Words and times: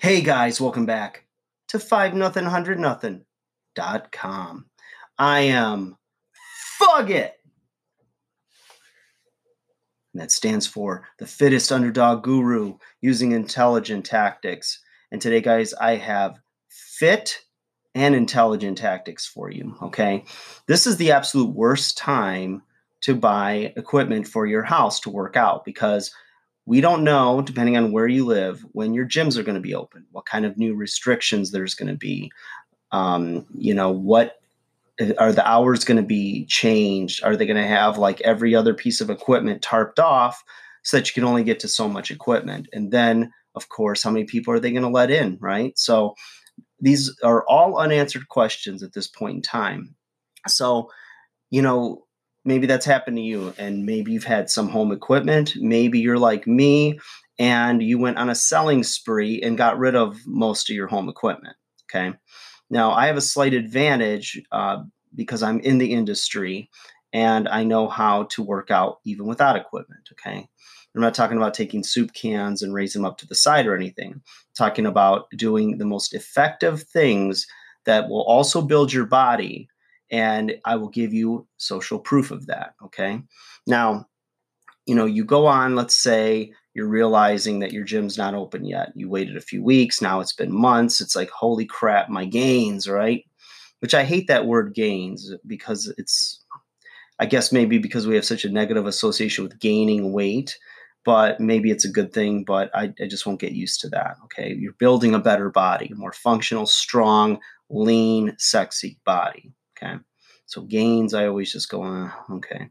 Hey 0.00 0.22
guys, 0.22 0.60
welcome 0.60 0.86
back 0.86 1.26
to 1.68 1.78
5 1.78 2.14
nothing 2.14 2.44
100 2.44 2.78
nothing 2.78 3.24
dot 3.74 4.10
com. 4.10 4.66
I 5.18 5.40
am 5.40 5.96
Fug 6.78 7.10
It. 7.10 7.34
And 10.12 10.22
that 10.22 10.32
stands 10.32 10.66
for 10.66 11.06
the 11.18 11.26
fittest 11.26 11.70
underdog 11.70 12.22
guru 12.22 12.78
using 13.00 13.32
intelligent 13.32 14.04
tactics. 14.04 14.80
And 15.12 15.20
today, 15.20 15.40
guys, 15.40 15.74
I 15.74 15.96
have 15.96 16.40
fit 16.68 17.42
and 17.94 18.14
intelligent 18.14 18.78
tactics 18.78 19.26
for 19.26 19.50
you. 19.50 19.76
Okay. 19.82 20.24
This 20.66 20.86
is 20.86 20.96
the 20.96 21.12
absolute 21.12 21.54
worst 21.54 21.98
time 21.98 22.62
to 23.02 23.14
buy 23.14 23.72
equipment 23.76 24.26
for 24.26 24.46
your 24.46 24.62
house 24.62 25.00
to 25.00 25.10
work 25.10 25.36
out 25.36 25.64
because 25.64 26.12
we 26.66 26.80
don't 26.80 27.02
know, 27.02 27.42
depending 27.42 27.76
on 27.76 27.92
where 27.92 28.06
you 28.06 28.24
live, 28.24 28.64
when 28.72 28.94
your 28.94 29.06
gyms 29.06 29.36
are 29.36 29.42
going 29.42 29.56
to 29.56 29.60
be 29.60 29.74
open, 29.74 30.06
what 30.12 30.26
kind 30.26 30.44
of 30.44 30.56
new 30.56 30.74
restrictions 30.74 31.50
there's 31.50 31.74
going 31.74 31.88
to 31.88 31.96
be. 31.96 32.30
Um, 32.92 33.46
you 33.54 33.74
know, 33.74 33.90
what 33.90 34.36
are 35.18 35.32
the 35.32 35.48
hours 35.48 35.84
going 35.84 35.96
to 35.96 36.06
be 36.06 36.44
changed? 36.46 37.24
Are 37.24 37.36
they 37.36 37.46
going 37.46 37.56
to 37.56 37.66
have 37.66 37.98
like 37.98 38.20
every 38.20 38.54
other 38.54 38.74
piece 38.74 39.00
of 39.00 39.10
equipment 39.10 39.62
tarped 39.62 39.98
off 39.98 40.42
so 40.82 40.96
that 40.96 41.08
you 41.08 41.14
can 41.14 41.24
only 41.24 41.44
get 41.44 41.60
to 41.60 41.68
so 41.68 41.88
much 41.88 42.10
equipment? 42.10 42.68
And 42.72 42.90
then, 42.90 43.32
of 43.54 43.68
course, 43.68 44.02
how 44.02 44.10
many 44.10 44.24
people 44.24 44.52
are 44.52 44.60
they 44.60 44.72
going 44.72 44.82
to 44.82 44.88
let 44.88 45.10
in, 45.10 45.38
right? 45.40 45.76
So 45.78 46.14
these 46.80 47.14
are 47.22 47.44
all 47.48 47.78
unanswered 47.78 48.28
questions 48.28 48.82
at 48.82 48.92
this 48.92 49.08
point 49.08 49.36
in 49.36 49.42
time. 49.42 49.94
So, 50.46 50.90
you 51.50 51.62
know, 51.62 52.04
maybe 52.50 52.66
that's 52.66 52.84
happened 52.84 53.16
to 53.16 53.22
you 53.22 53.54
and 53.58 53.86
maybe 53.86 54.10
you've 54.10 54.24
had 54.24 54.50
some 54.50 54.68
home 54.68 54.90
equipment 54.90 55.54
maybe 55.56 56.00
you're 56.00 56.18
like 56.18 56.48
me 56.48 56.98
and 57.38 57.80
you 57.80 57.96
went 57.96 58.18
on 58.18 58.28
a 58.28 58.34
selling 58.34 58.82
spree 58.82 59.40
and 59.40 59.56
got 59.56 59.78
rid 59.78 59.94
of 59.94 60.18
most 60.26 60.68
of 60.68 60.74
your 60.74 60.88
home 60.88 61.08
equipment 61.08 61.56
okay? 61.88 62.12
Now 62.68 62.90
i 62.90 63.06
have 63.06 63.16
a 63.16 63.20
slight 63.20 63.54
advantage 63.54 64.42
uh, 64.50 64.82
because 65.14 65.44
i'm 65.44 65.60
in 65.60 65.78
the 65.78 65.92
industry 65.92 66.68
and 67.12 67.48
i 67.48 67.62
know 67.62 67.88
how 67.88 68.24
to 68.24 68.42
work 68.42 68.72
out 68.72 68.98
even 69.04 69.26
without 69.26 69.56
equipment 69.56 70.08
okay? 70.12 70.48
I'm 70.92 71.00
not 71.00 71.14
talking 71.14 71.36
about 71.36 71.54
taking 71.54 71.84
soup 71.84 72.12
cans 72.14 72.62
and 72.62 72.74
raising 72.74 73.02
them 73.02 73.10
up 73.10 73.18
to 73.18 73.26
the 73.28 73.36
side 73.36 73.68
or 73.68 73.76
anything. 73.76 74.14
I'm 74.14 74.22
talking 74.56 74.86
about 74.86 75.30
doing 75.36 75.78
the 75.78 75.84
most 75.84 76.14
effective 76.14 76.82
things 76.82 77.46
that 77.84 78.08
will 78.08 78.24
also 78.24 78.60
build 78.60 78.92
your 78.92 79.06
body 79.06 79.68
and 80.10 80.54
I 80.64 80.76
will 80.76 80.88
give 80.88 81.12
you 81.12 81.46
social 81.56 81.98
proof 81.98 82.30
of 82.30 82.46
that. 82.46 82.74
Okay. 82.84 83.22
Now, 83.66 84.06
you 84.86 84.94
know, 84.94 85.06
you 85.06 85.24
go 85.24 85.46
on, 85.46 85.76
let's 85.76 85.96
say 85.96 86.52
you're 86.74 86.88
realizing 86.88 87.60
that 87.60 87.72
your 87.72 87.84
gym's 87.84 88.16
not 88.16 88.34
open 88.34 88.64
yet. 88.64 88.92
You 88.94 89.08
waited 89.08 89.36
a 89.36 89.40
few 89.40 89.62
weeks, 89.62 90.00
now 90.00 90.20
it's 90.20 90.32
been 90.32 90.52
months. 90.52 91.00
It's 91.00 91.16
like, 91.16 91.30
holy 91.30 91.66
crap, 91.66 92.08
my 92.08 92.24
gains, 92.24 92.88
right? 92.88 93.24
Which 93.80 93.94
I 93.94 94.04
hate 94.04 94.26
that 94.28 94.46
word 94.46 94.74
gains 94.74 95.32
because 95.46 95.92
it's, 95.96 96.44
I 97.18 97.26
guess 97.26 97.52
maybe 97.52 97.78
because 97.78 98.06
we 98.06 98.14
have 98.14 98.24
such 98.24 98.44
a 98.44 98.50
negative 98.50 98.86
association 98.86 99.44
with 99.44 99.58
gaining 99.58 100.12
weight, 100.12 100.58
but 101.04 101.40
maybe 101.40 101.70
it's 101.70 101.84
a 101.84 101.90
good 101.90 102.12
thing, 102.12 102.44
but 102.44 102.70
I, 102.74 102.92
I 103.00 103.06
just 103.08 103.26
won't 103.26 103.40
get 103.40 103.52
used 103.52 103.80
to 103.80 103.88
that. 103.90 104.16
Okay. 104.24 104.54
You're 104.58 104.74
building 104.74 105.14
a 105.14 105.18
better 105.18 105.50
body, 105.50 105.90
a 105.92 105.96
more 105.96 106.12
functional, 106.12 106.66
strong, 106.66 107.40
lean, 107.68 108.34
sexy 108.38 108.98
body. 109.04 109.52
Okay. 109.82 109.96
So 110.46 110.62
gains, 110.62 111.14
I 111.14 111.26
always 111.26 111.52
just 111.52 111.70
go 111.70 111.82
on, 111.82 112.12
okay. 112.30 112.68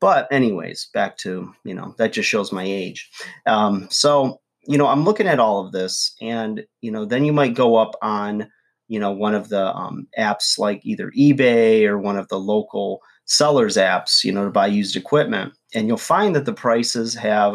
But, 0.00 0.26
anyways, 0.32 0.88
back 0.92 1.16
to, 1.18 1.54
you 1.62 1.74
know, 1.74 1.94
that 1.98 2.12
just 2.12 2.28
shows 2.28 2.50
my 2.50 2.64
age. 2.64 3.08
Um, 3.46 3.86
so, 3.90 4.40
you 4.66 4.76
know, 4.76 4.88
I'm 4.88 5.04
looking 5.04 5.28
at 5.28 5.38
all 5.38 5.64
of 5.64 5.70
this, 5.70 6.16
and, 6.20 6.64
you 6.80 6.90
know, 6.90 7.04
then 7.04 7.24
you 7.24 7.32
might 7.32 7.54
go 7.54 7.76
up 7.76 7.94
on, 8.02 8.50
you 8.88 8.98
know, 8.98 9.12
one 9.12 9.36
of 9.36 9.48
the 9.48 9.72
um, 9.74 10.08
apps 10.18 10.58
like 10.58 10.84
either 10.84 11.12
eBay 11.12 11.84
or 11.84 11.98
one 11.98 12.18
of 12.18 12.26
the 12.28 12.40
local 12.40 13.00
sellers 13.24 13.76
apps, 13.76 14.24
you 14.24 14.32
know, 14.32 14.44
to 14.44 14.50
buy 14.50 14.66
used 14.66 14.96
equipment. 14.96 15.52
And 15.74 15.86
you'll 15.86 15.96
find 15.96 16.34
that 16.34 16.44
the 16.44 16.52
prices 16.52 17.14
have 17.14 17.54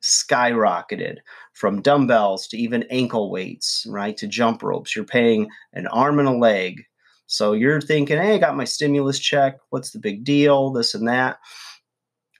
skyrocketed 0.00 1.16
from 1.54 1.82
dumbbells 1.82 2.46
to 2.48 2.56
even 2.56 2.84
ankle 2.90 3.32
weights, 3.32 3.84
right, 3.88 4.16
to 4.16 4.28
jump 4.28 4.62
ropes. 4.62 4.94
You're 4.94 5.04
paying 5.04 5.48
an 5.72 5.88
arm 5.88 6.20
and 6.20 6.28
a 6.28 6.32
leg 6.32 6.84
so 7.28 7.52
you're 7.52 7.80
thinking, 7.80 8.16
hey, 8.16 8.34
I 8.34 8.38
got 8.38 8.56
my 8.56 8.64
stimulus 8.64 9.18
check. 9.18 9.58
What's 9.68 9.90
the 9.90 9.98
big 9.98 10.24
deal? 10.24 10.72
This 10.72 10.94
and 10.94 11.06
that. 11.08 11.38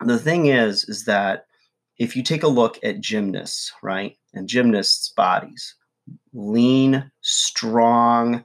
The 0.01 0.19
thing 0.19 0.47
is, 0.47 0.85
is 0.89 1.05
that 1.05 1.45
if 1.99 2.17
you 2.17 2.23
take 2.23 2.43
a 2.43 2.49
look 2.49 2.79
at 2.83 3.01
gymnasts, 3.01 3.71
right, 3.83 4.17
and 4.33 4.49
gymnasts' 4.49 5.13
bodies, 5.15 5.75
lean, 6.33 7.11
strong, 7.21 8.45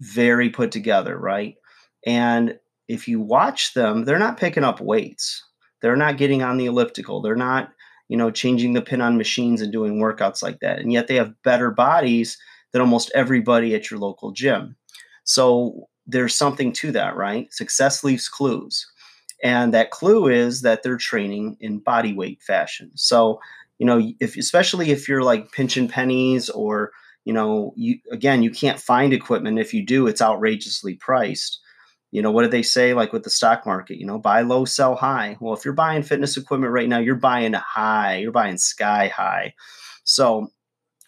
very 0.00 0.48
put 0.48 0.72
together, 0.72 1.18
right? 1.18 1.56
And 2.06 2.58
if 2.88 3.06
you 3.06 3.20
watch 3.20 3.74
them, 3.74 4.06
they're 4.06 4.18
not 4.18 4.38
picking 4.38 4.64
up 4.64 4.80
weights. 4.80 5.44
They're 5.82 5.94
not 5.94 6.16
getting 6.16 6.42
on 6.42 6.56
the 6.56 6.66
elliptical. 6.66 7.20
They're 7.20 7.36
not, 7.36 7.70
you 8.08 8.16
know, 8.16 8.30
changing 8.30 8.72
the 8.72 8.80
pin 8.80 9.02
on 9.02 9.18
machines 9.18 9.60
and 9.60 9.70
doing 9.70 10.00
workouts 10.00 10.42
like 10.42 10.60
that. 10.60 10.78
And 10.78 10.90
yet 10.90 11.06
they 11.06 11.16
have 11.16 11.42
better 11.42 11.70
bodies 11.70 12.38
than 12.72 12.80
almost 12.80 13.10
everybody 13.14 13.74
at 13.74 13.90
your 13.90 14.00
local 14.00 14.32
gym. 14.32 14.76
So 15.30 15.88
there's 16.08 16.34
something 16.34 16.72
to 16.72 16.90
that, 16.90 17.14
right? 17.14 17.52
Success 17.54 18.02
leaves 18.02 18.28
clues. 18.28 18.84
And 19.44 19.72
that 19.72 19.92
clue 19.92 20.26
is 20.26 20.62
that 20.62 20.82
they're 20.82 20.96
training 20.96 21.56
in 21.60 21.78
body 21.78 22.12
weight 22.12 22.42
fashion. 22.42 22.90
So, 22.96 23.38
you 23.78 23.86
know, 23.86 24.10
if 24.18 24.36
especially 24.36 24.90
if 24.90 25.08
you're 25.08 25.22
like 25.22 25.52
pinching 25.52 25.86
pennies 25.86 26.50
or, 26.50 26.90
you 27.24 27.32
know, 27.32 27.72
you 27.76 28.00
again, 28.10 28.42
you 28.42 28.50
can't 28.50 28.80
find 28.80 29.12
equipment. 29.12 29.60
If 29.60 29.72
you 29.72 29.86
do, 29.86 30.08
it's 30.08 30.20
outrageously 30.20 30.96
priced. 30.96 31.60
You 32.10 32.22
know, 32.22 32.32
what 32.32 32.42
do 32.42 32.48
they 32.48 32.62
say 32.62 32.92
like 32.92 33.12
with 33.12 33.22
the 33.22 33.30
stock 33.30 33.64
market? 33.64 33.98
You 33.98 34.06
know, 34.06 34.18
buy 34.18 34.40
low, 34.42 34.64
sell 34.64 34.96
high. 34.96 35.36
Well, 35.40 35.54
if 35.54 35.64
you're 35.64 35.74
buying 35.74 36.02
fitness 36.02 36.36
equipment 36.36 36.72
right 36.72 36.88
now, 36.88 36.98
you're 36.98 37.14
buying 37.14 37.52
high, 37.52 38.16
you're 38.16 38.32
buying 38.32 38.58
sky 38.58 39.06
high. 39.06 39.54
So, 40.02 40.48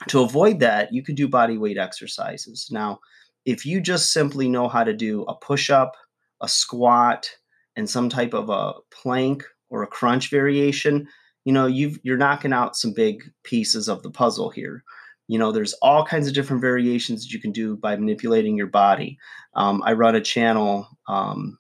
to 0.07 0.23
avoid 0.23 0.61
that, 0.61 0.95
you 0.95 1.03
could 1.03 1.17
do 1.17 1.27
body 1.27 1.59
weight 1.59 1.77
exercises. 1.77 2.69
Now, 2.71 3.01
if 3.45 3.67
you 3.67 3.81
just 3.81 4.13
simply 4.13 4.49
know 4.49 4.69
how 4.69 4.85
to 4.85 4.93
do 4.93 5.23
a 5.25 5.35
push 5.35 5.71
up, 5.71 5.97
a 6.41 6.49
squat, 6.49 7.29
and 7.77 7.89
some 7.89 8.09
type 8.09 8.35
of 8.35 8.51
a 8.51 8.75
plank 8.93 9.45
or 9.71 9.83
a 9.83 9.87
crunch 9.87 10.31
variation, 10.31 11.09
you 11.45 11.53
know, 11.53 11.67
you've 11.67 11.99
you're 12.03 12.17
knocking 12.17 12.53
out 12.53 12.77
some 12.77 12.93
big 12.93 13.23
pieces 13.43 13.89
of 13.89 14.03
the 14.03 14.11
puzzle 14.11 14.51
here. 14.51 14.85
You 15.29 15.39
know, 15.39 15.53
there's 15.53 15.73
all 15.75 16.05
kinds 16.05 16.29
of 16.29 16.35
different 16.35 16.61
variations 16.61 17.23
that 17.23 17.33
you 17.33 17.41
can 17.41 17.53
do 17.53 17.77
by 17.77 17.97
manipulating 17.97 18.57
your 18.57 18.67
body. 18.67 19.19
Um, 19.55 19.83
I 19.85 19.93
run 19.93 20.15
a 20.15 20.21
channel 20.21 20.89
um, 21.09 21.59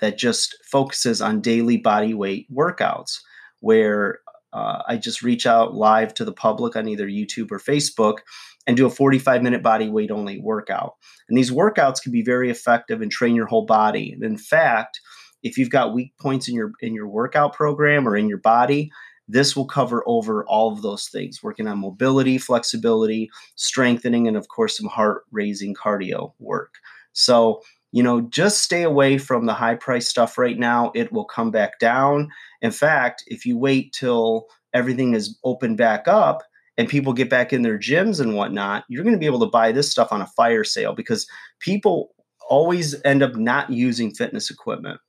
that 0.00 0.18
just 0.18 0.56
focuses 0.70 1.20
on 1.20 1.40
daily 1.40 1.76
body 1.76 2.14
weight 2.14 2.46
workouts, 2.52 3.18
where 3.60 4.20
uh, 4.52 4.82
I 4.88 4.96
just 4.96 5.22
reach 5.22 5.46
out 5.46 5.74
live 5.74 6.14
to 6.14 6.24
the 6.24 6.32
public 6.32 6.76
on 6.76 6.88
either 6.88 7.06
YouTube 7.06 7.50
or 7.50 7.58
Facebook 7.58 8.18
and 8.66 8.76
do 8.76 8.86
a 8.86 8.90
45 8.90 9.42
minute 9.42 9.62
body 9.62 9.88
weight 9.88 10.10
only 10.10 10.38
workout. 10.38 10.94
And 11.28 11.36
these 11.36 11.50
workouts 11.50 12.02
can 12.02 12.12
be 12.12 12.22
very 12.22 12.50
effective 12.50 13.02
and 13.02 13.10
train 13.10 13.34
your 13.34 13.46
whole 13.46 13.66
body. 13.66 14.12
And 14.12 14.22
in 14.22 14.38
fact, 14.38 15.00
if 15.42 15.58
you've 15.58 15.70
got 15.70 15.94
weak 15.94 16.12
points 16.20 16.48
in 16.48 16.54
your 16.54 16.72
in 16.80 16.94
your 16.94 17.08
workout 17.08 17.52
program 17.52 18.08
or 18.08 18.16
in 18.16 18.28
your 18.28 18.38
body, 18.38 18.90
this 19.28 19.54
will 19.54 19.66
cover 19.66 20.02
over 20.06 20.44
all 20.46 20.72
of 20.72 20.82
those 20.82 21.08
things, 21.08 21.42
working 21.42 21.66
on 21.66 21.78
mobility, 21.78 22.38
flexibility, 22.38 23.30
strengthening, 23.54 24.26
and 24.26 24.36
of 24.36 24.48
course, 24.48 24.76
some 24.76 24.88
heart 24.88 25.24
raising 25.30 25.74
cardio 25.74 26.32
work. 26.38 26.74
So, 27.12 27.62
you 27.92 28.02
know, 28.02 28.22
just 28.22 28.62
stay 28.62 28.82
away 28.82 29.18
from 29.18 29.46
the 29.46 29.54
high 29.54 29.76
price 29.76 30.08
stuff 30.08 30.36
right 30.36 30.58
now. 30.58 30.90
It 30.94 31.12
will 31.12 31.24
come 31.24 31.50
back 31.50 31.78
down. 31.78 32.28
In 32.60 32.70
fact, 32.70 33.22
if 33.28 33.46
you 33.46 33.56
wait 33.56 33.92
till 33.92 34.46
everything 34.74 35.14
is 35.14 35.38
open 35.44 35.76
back 35.76 36.08
up, 36.08 36.42
and 36.76 36.88
people 36.88 37.12
get 37.12 37.30
back 37.30 37.52
in 37.52 37.62
their 37.62 37.78
gyms 37.78 38.20
and 38.20 38.34
whatnot, 38.34 38.84
you're 38.88 39.04
going 39.04 39.14
to 39.14 39.20
be 39.20 39.26
able 39.26 39.40
to 39.40 39.46
buy 39.46 39.72
this 39.72 39.90
stuff 39.90 40.12
on 40.12 40.20
a 40.20 40.26
fire 40.26 40.64
sale 40.64 40.94
because 40.94 41.26
people 41.60 42.14
always 42.48 43.00
end 43.04 43.22
up 43.22 43.36
not 43.36 43.70
using 43.70 44.14
fitness 44.14 44.50
equipment. 44.50 45.00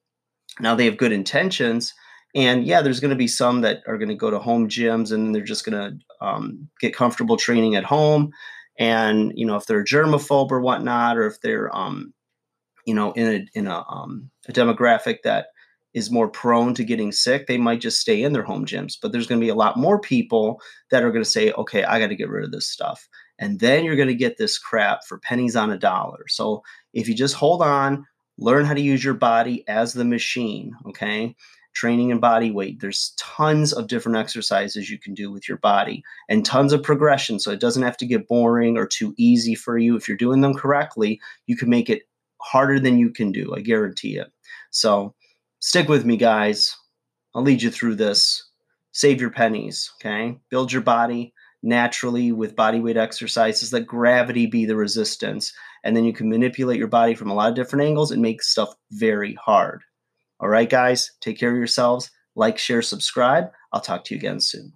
Now 0.60 0.76
they 0.76 0.86
have 0.86 0.98
good 0.98 1.12
intentions. 1.12 1.94
And 2.34 2.66
yeah, 2.66 2.82
there's 2.82 3.00
going 3.00 3.12
to 3.12 3.16
be 3.16 3.28
some 3.28 3.62
that 3.62 3.82
are 3.88 3.98
going 3.98 4.10
to 4.10 4.16
go 4.16 4.30
to 4.30 4.40
home 4.40 4.68
gyms 4.68 5.12
and 5.12 5.34
they're 5.34 5.42
just 5.44 5.66
going 5.66 5.78
to 5.78 6.26
um, 6.26 6.70
get 6.82 6.96
comfortable 6.96 7.38
training 7.38 7.76
at 7.76 7.84
home. 7.84 8.32
And, 8.78 9.32
you 9.36 9.46
know, 9.46 9.56
if 9.56 9.66
they're 9.66 9.86
germaphobe 9.86 10.52
or 10.52 10.60
whatnot, 10.60 11.18
or 11.18 11.28
if 11.28 11.40
they're, 11.42 11.74
um, 11.76 12.14
you 12.86 12.94
know, 12.94 13.14
in 13.14 13.28
a, 13.28 13.58
in 13.58 13.68
a, 13.68 13.86
um, 13.90 14.30
a 14.50 14.52
demographic 14.52 15.20
that 15.24 15.48
is 15.96 16.12
more 16.12 16.28
prone 16.28 16.76
to 16.76 16.84
getting 16.84 17.12
sick, 17.12 17.48
they 17.48 17.58
might 17.58 17.82
just 17.82 18.00
stay 18.00 18.22
in 18.22 18.34
their 18.34 18.44
home 18.44 18.66
gyms. 18.66 18.98
But 19.02 19.12
there's 19.12 19.26
going 19.26 19.40
to 19.40 19.46
be 19.46 19.50
a 19.50 19.56
lot 19.56 19.78
more 19.78 20.00
people 20.00 20.62
that 20.92 21.04
are 21.04 21.12
going 21.12 21.24
to 21.24 21.30
say, 21.30 21.52
okay, 21.54 21.84
I 21.86 22.00
got 22.00 22.08
to 22.08 22.16
get 22.16 22.30
rid 22.30 22.44
of 22.44 22.52
this 22.52 22.68
stuff. 22.68 23.08
And 23.40 23.60
then 23.60 23.84
you're 23.84 23.96
going 23.96 24.10
to 24.10 24.14
get 24.14 24.38
this 24.38 24.60
crap 24.60 25.06
for 25.08 25.18
pennies 25.20 25.56
on 25.56 25.72
a 25.72 25.80
dollar. 25.80 26.28
So 26.28 26.62
if 26.94 27.08
you 27.08 27.16
just 27.16 27.34
hold 27.34 27.62
on, 27.62 28.06
learn 28.38 28.66
how 28.66 28.74
to 28.74 28.82
use 28.82 29.04
your 29.04 29.14
body 29.14 29.68
as 29.68 29.94
the 29.94 30.06
machine, 30.06 30.74
okay? 30.88 31.34
training 31.76 32.10
and 32.10 32.22
body 32.22 32.52
weight. 32.52 32.80
There's 32.80 33.14
tons 33.18 33.74
of 33.74 33.88
different 33.88 34.18
exercises 34.18 34.90
you 34.90 34.98
can 34.98 35.14
do 35.14 35.30
with 35.30 35.48
your 35.48 35.58
body 35.58 36.04
and 36.30 36.46
tons 36.46 36.72
of 36.72 36.82
progression. 36.82 37.38
So 37.38 37.52
it 37.52 37.60
doesn't 37.60 37.84
have 37.84 37.98
to 37.98 38.06
get 38.06 38.30
boring 38.30 38.78
or 38.78 38.88
too 38.88 39.14
easy 39.18 39.56
for 39.56 39.78
you. 39.78 39.96
If 39.96 40.08
you're 40.08 40.18
doing 40.18 40.40
them 40.40 40.54
correctly, 40.54 41.20
you 41.48 41.58
can 41.58 41.70
make 41.70 41.90
it 41.90 42.04
harder 42.42 42.80
than 42.80 42.98
you 42.98 43.10
can 43.12 43.34
do. 43.34 43.54
I 43.54 43.60
guarantee 43.60 44.18
it. 44.18 44.32
So 44.72 45.14
stick 45.60 45.88
with 45.88 46.06
me, 46.06 46.18
guys. 46.18 46.76
I'll 47.34 47.44
lead 47.44 47.62
you 47.62 47.70
through 47.70 47.96
this. 47.96 48.50
Save 48.92 49.20
your 49.20 49.30
pennies, 49.30 49.92
okay? 50.00 50.38
Build 50.50 50.72
your 50.72 50.82
body 50.82 51.34
naturally 51.66 52.32
with 52.32 52.56
body 52.56 52.80
weight 52.80 52.96
exercises. 52.96 53.74
Let 53.74 53.88
gravity 53.88 54.46
be 54.46 54.66
the 54.66 54.76
resistance. 54.76 55.52
And 55.84 55.98
then 55.98 56.06
you 56.06 56.14
can 56.14 56.30
manipulate 56.30 56.78
your 56.78 56.88
body 56.88 57.16
from 57.16 57.30
a 57.30 57.34
lot 57.34 57.50
of 57.50 57.56
different 57.56 57.86
angles 57.86 58.12
and 58.12 58.22
make 58.22 58.42
stuff 58.42 58.74
very 58.92 59.34
hard. 59.44 59.84
All 60.40 60.48
right, 60.48 60.70
guys, 60.70 61.12
take 61.22 61.40
care 61.40 61.52
of 61.52 61.58
yourselves. 61.58 62.12
Like, 62.36 62.58
share, 62.58 62.82
subscribe. 62.82 63.46
I'll 63.74 63.82
talk 63.82 64.06
to 64.06 64.14
you 64.14 64.20
again 64.20 64.40
soon. 64.40 64.74